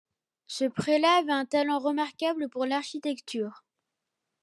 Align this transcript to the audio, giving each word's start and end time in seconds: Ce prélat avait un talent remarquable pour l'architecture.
Ce 0.47 0.65
prélat 0.65 1.17
avait 1.19 1.31
un 1.31 1.45
talent 1.45 1.77
remarquable 1.77 2.49
pour 2.49 2.65
l'architecture. 2.65 3.63